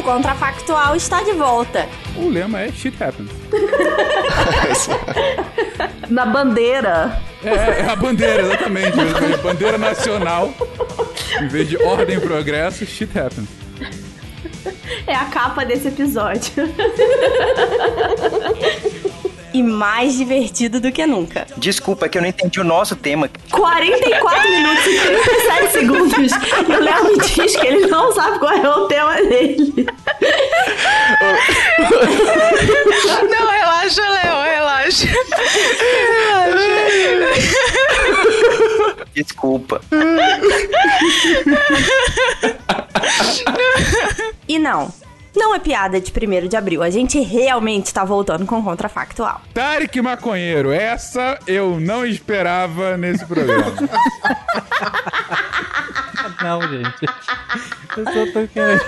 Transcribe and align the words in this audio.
o 0.00 0.02
Contrafactual 0.02 0.96
está 0.96 1.22
de 1.22 1.32
volta. 1.32 1.86
O 2.16 2.28
lema 2.28 2.62
é 2.62 2.72
Shit 2.72 2.96
Happens. 3.02 3.30
Na 6.08 6.24
bandeira. 6.24 7.20
É, 7.44 7.82
é 7.82 7.88
a 7.88 7.94
bandeira, 7.94 8.42
exatamente. 8.42 8.96
bandeira 9.42 9.76
nacional. 9.76 10.54
Em 11.40 11.48
vez 11.48 11.68
de 11.68 11.76
ordem 11.82 12.16
e 12.16 12.20
progresso, 12.20 12.86
Shit 12.86 13.10
Happens. 13.18 13.48
É 15.06 15.14
a 15.14 15.26
capa 15.26 15.64
desse 15.64 15.88
episódio. 15.88 16.52
e 19.52 19.62
mais 19.62 20.16
divertido 20.16 20.80
do 20.80 20.92
que 20.92 21.06
nunca. 21.06 21.46
Desculpa, 21.56 22.06
é 22.06 22.08
que 22.08 22.18
eu 22.18 22.22
não 22.22 22.28
entendi 22.28 22.60
o 22.60 22.64
nosso 22.64 22.96
tema. 22.96 23.28
44 23.50 24.50
minutos 24.50 24.86
e 24.86 25.00
37 25.00 25.72
segundos. 25.72 26.32
E 26.68 26.72
o 26.72 26.80
Léo 26.80 27.04
me 27.04 27.18
diz 27.18 27.56
que 27.56 27.66
ele 27.66 27.86
não 27.86 28.09
sabe 28.20 28.38
qual 28.38 28.52
é 28.52 28.68
o 28.68 28.86
tema 28.86 29.14
dele. 29.14 29.86
Não, 33.30 33.50
relaxa, 33.50 34.02
Léo, 34.02 34.42
relaxa. 34.42 35.06
Relaxa. 36.28 36.70
Desculpa. 39.14 39.80
E 44.46 44.58
não, 44.58 44.92
não 45.34 45.54
é 45.54 45.58
piada 45.58 46.00
de 46.00 46.12
1 46.12 46.48
de 46.48 46.56
abril. 46.56 46.82
A 46.82 46.90
gente 46.90 47.18
realmente 47.20 47.94
tá 47.94 48.04
voltando 48.04 48.44
com 48.44 48.62
Contrafactual. 48.62 49.40
Tarek 49.54 50.00
Maconheiro, 50.02 50.70
essa 50.72 51.38
eu 51.46 51.80
não 51.80 52.04
esperava 52.04 52.96
nesse 52.96 53.24
programa. 53.24 53.72
não, 56.42 56.60
gente. 56.62 57.06
Eu 57.96 58.04
só 58.04 58.32
tô 58.32 58.46
querendo. 58.48 58.80